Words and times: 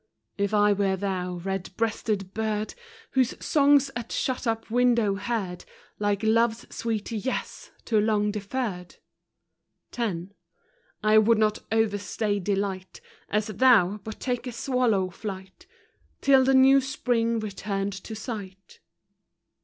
If 0.35 0.51
I 0.51 0.73
were 0.73 0.95
thou, 0.95 1.33
red 1.35 1.69
breasted 1.77 2.33
bird, 2.33 2.73
Whose 3.11 3.35
song's 3.39 3.91
at 3.95 4.11
shut 4.11 4.47
up 4.47 4.71
window 4.71 5.13
heard, 5.13 5.63
Like 5.99 6.23
Love's 6.23 6.65
sweet 6.75 7.11
Yes 7.11 7.69
too 7.85 7.99
long 7.99 8.31
deferred; 8.31 8.95
x. 9.95 10.17
I 11.03 11.19
would 11.19 11.37
not 11.37 11.59
overstay 11.71 12.39
delight, 12.39 12.99
As 13.29 13.45
thou, 13.45 13.99
but 14.03 14.19
take 14.19 14.47
a 14.47 14.51
swallow 14.51 15.11
flight, 15.11 15.67
Till 16.19 16.43
the 16.43 16.55
new 16.55 16.81
spring 16.81 17.39
returned 17.39 17.93
to 17.93 18.15
sight. 18.15 18.79